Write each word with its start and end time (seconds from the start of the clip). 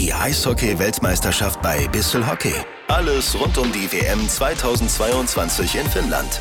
Die 0.00 0.14
Eishockey-Weltmeisterschaft 0.14 1.60
bei 1.60 1.86
Bissell 1.88 2.26
Hockey. 2.26 2.54
Alles 2.88 3.38
rund 3.38 3.58
um 3.58 3.70
die 3.70 3.86
WM 3.92 4.26
2022 4.26 5.74
in 5.74 5.86
Finnland. 5.86 6.40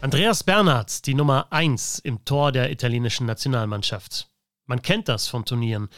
Andreas 0.00 0.42
Bernhard, 0.42 1.04
die 1.04 1.12
Nummer 1.12 1.48
1 1.50 1.98
im 1.98 2.24
Tor 2.24 2.50
der 2.50 2.72
italienischen 2.72 3.26
Nationalmannschaft. 3.26 4.30
Man 4.64 4.80
kennt 4.80 5.06
das 5.10 5.28
von 5.28 5.44
Turnieren. 5.44 5.90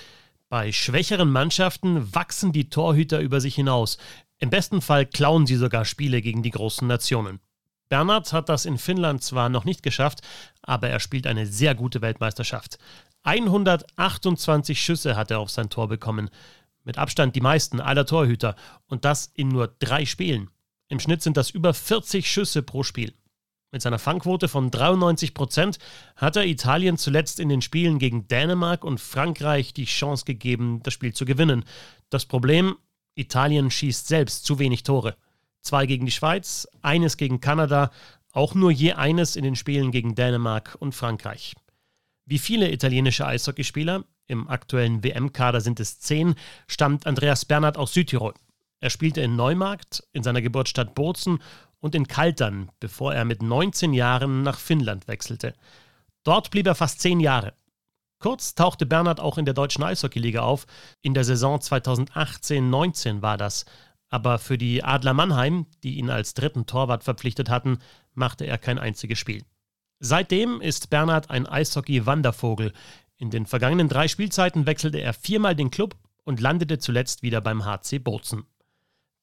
Bei 0.48 0.72
schwächeren 0.72 1.30
Mannschaften 1.30 2.12
wachsen 2.12 2.50
die 2.50 2.70
Torhüter 2.70 3.20
über 3.20 3.40
sich 3.40 3.54
hinaus. 3.54 3.96
Im 4.38 4.50
besten 4.50 4.80
Fall 4.80 5.06
klauen 5.06 5.46
sie 5.46 5.54
sogar 5.54 5.84
Spiele 5.84 6.22
gegen 6.22 6.42
die 6.42 6.50
großen 6.50 6.88
Nationen. 6.88 7.38
Bernhard 7.88 8.32
hat 8.32 8.48
das 8.48 8.66
in 8.66 8.78
Finnland 8.78 9.22
zwar 9.22 9.48
noch 9.48 9.64
nicht 9.64 9.84
geschafft, 9.84 10.22
aber 10.60 10.88
er 10.88 10.98
spielt 10.98 11.28
eine 11.28 11.46
sehr 11.46 11.76
gute 11.76 12.02
Weltmeisterschaft. 12.02 12.78
128 13.24 14.80
Schüsse 14.80 15.16
hat 15.16 15.30
er 15.30 15.40
auf 15.40 15.50
sein 15.50 15.70
Tor 15.70 15.88
bekommen. 15.88 16.30
Mit 16.84 16.98
Abstand 16.98 17.34
die 17.34 17.40
meisten 17.40 17.80
aller 17.80 18.06
Torhüter. 18.06 18.54
Und 18.86 19.04
das 19.04 19.32
in 19.34 19.48
nur 19.48 19.74
drei 19.78 20.04
Spielen. 20.04 20.50
Im 20.88 21.00
Schnitt 21.00 21.22
sind 21.22 21.36
das 21.36 21.50
über 21.50 21.74
40 21.74 22.30
Schüsse 22.30 22.62
pro 22.62 22.82
Spiel. 22.82 23.14
Mit 23.72 23.82
seiner 23.82 23.98
Fangquote 23.98 24.46
von 24.46 24.70
93 24.70 25.34
Prozent 25.34 25.78
hat 26.14 26.36
er 26.36 26.46
Italien 26.46 26.96
zuletzt 26.96 27.40
in 27.40 27.48
den 27.48 27.62
Spielen 27.62 27.98
gegen 27.98 28.28
Dänemark 28.28 28.84
und 28.84 29.00
Frankreich 29.00 29.72
die 29.72 29.86
Chance 29.86 30.24
gegeben, 30.26 30.80
das 30.84 30.94
Spiel 30.94 31.12
zu 31.12 31.24
gewinnen. 31.24 31.64
Das 32.10 32.26
Problem, 32.26 32.76
Italien 33.16 33.72
schießt 33.72 34.06
selbst 34.06 34.44
zu 34.44 34.60
wenig 34.60 34.84
Tore. 34.84 35.16
Zwei 35.60 35.86
gegen 35.86 36.06
die 36.06 36.12
Schweiz, 36.12 36.68
eines 36.82 37.16
gegen 37.16 37.40
Kanada, 37.40 37.90
auch 38.32 38.54
nur 38.54 38.70
je 38.70 38.92
eines 38.92 39.34
in 39.34 39.42
den 39.42 39.56
Spielen 39.56 39.90
gegen 39.90 40.14
Dänemark 40.14 40.76
und 40.78 40.94
Frankreich. 40.94 41.54
Wie 42.26 42.38
viele 42.38 42.72
italienische 42.72 43.26
Eishockeyspieler, 43.26 44.04
im 44.26 44.48
aktuellen 44.48 45.04
WM-Kader 45.04 45.60
sind 45.60 45.78
es 45.80 46.00
zehn, 46.00 46.34
stammt 46.66 47.06
Andreas 47.06 47.44
Bernhard 47.44 47.76
aus 47.76 47.92
Südtirol. 47.92 48.32
Er 48.80 48.90
spielte 48.90 49.20
in 49.20 49.36
Neumarkt, 49.36 50.02
in 50.12 50.22
seiner 50.22 50.40
Geburtsstadt 50.40 50.94
Bozen 50.94 51.40
und 51.80 51.94
in 51.94 52.08
Kaltern, 52.08 52.70
bevor 52.80 53.14
er 53.14 53.26
mit 53.26 53.42
19 53.42 53.92
Jahren 53.92 54.42
nach 54.42 54.58
Finnland 54.58 55.06
wechselte. 55.06 55.54
Dort 56.22 56.50
blieb 56.50 56.66
er 56.66 56.74
fast 56.74 57.00
zehn 57.00 57.20
Jahre. 57.20 57.52
Kurz 58.18 58.54
tauchte 58.54 58.86
Bernhard 58.86 59.20
auch 59.20 59.36
in 59.36 59.44
der 59.44 59.52
deutschen 59.52 59.84
Eishockeyliga 59.84 60.40
auf. 60.40 60.66
In 61.02 61.12
der 61.12 61.24
Saison 61.24 61.58
2018-19 61.58 63.20
war 63.20 63.36
das. 63.36 63.66
Aber 64.08 64.38
für 64.38 64.56
die 64.56 64.82
Adler 64.82 65.12
Mannheim, 65.12 65.66
die 65.82 65.96
ihn 65.98 66.08
als 66.08 66.32
dritten 66.32 66.64
Torwart 66.64 67.04
verpflichtet 67.04 67.50
hatten, 67.50 67.80
machte 68.14 68.46
er 68.46 68.56
kein 68.56 68.78
einziges 68.78 69.18
Spiel. 69.18 69.44
Seitdem 70.06 70.60
ist 70.60 70.90
Bernhard 70.90 71.30
ein 71.30 71.46
Eishockey-Wandervogel. 71.46 72.74
In 73.16 73.30
den 73.30 73.46
vergangenen 73.46 73.88
drei 73.88 74.06
Spielzeiten 74.06 74.66
wechselte 74.66 74.98
er 74.98 75.14
viermal 75.14 75.56
den 75.56 75.70
Club 75.70 75.96
und 76.24 76.42
landete 76.42 76.78
zuletzt 76.78 77.22
wieder 77.22 77.40
beim 77.40 77.64
HC 77.64 78.00
Bozen. 78.00 78.44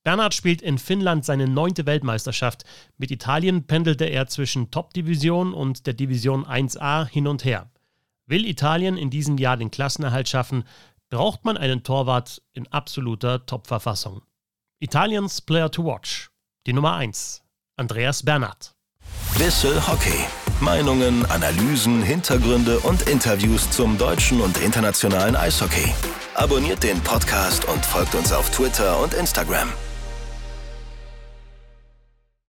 Bernhard 0.01 0.33
spielt 0.33 0.63
in 0.63 0.79
Finnland 0.79 1.23
seine 1.23 1.47
neunte 1.47 1.85
Weltmeisterschaft. 1.85 2.63
Mit 2.97 3.11
Italien 3.11 3.67
pendelte 3.67 4.05
er 4.05 4.25
zwischen 4.25 4.71
Top-Division 4.71 5.53
und 5.53 5.85
der 5.85 5.93
Division 5.93 6.47
1a 6.47 7.05
hin 7.05 7.27
und 7.27 7.45
her. 7.45 7.69
Will 8.25 8.47
Italien 8.47 8.97
in 8.97 9.11
diesem 9.11 9.37
Jahr 9.37 9.57
den 9.57 9.69
Klassenerhalt 9.69 10.29
schaffen, 10.29 10.63
braucht 11.11 11.45
man 11.45 11.57
einen 11.57 11.83
Torwart 11.83 12.41
in 12.53 12.65
absoluter 12.71 13.45
Top-Verfassung. 13.45 14.23
Italiens 14.79 15.41
Player 15.41 15.69
to 15.69 15.85
Watch. 15.85 16.31
Die 16.65 16.73
Nummer 16.73 16.95
1. 16.95 17.43
Andreas 17.75 18.23
Bernhard. 18.23 18.73
Bissel 19.37 19.85
Hockey. 19.87 20.25
Meinungen, 20.59 21.25
Analysen, 21.31 22.03
Hintergründe 22.03 22.79
und 22.79 23.09
Interviews 23.09 23.69
zum 23.71 23.97
deutschen 23.97 24.41
und 24.41 24.57
internationalen 24.59 25.35
Eishockey. 25.35 25.93
Abonniert 26.35 26.83
den 26.83 27.01
Podcast 27.01 27.65
und 27.65 27.83
folgt 27.83 28.13
uns 28.13 28.31
auf 28.31 28.49
Twitter 28.51 28.99
und 29.01 29.13
Instagram. 29.13 29.69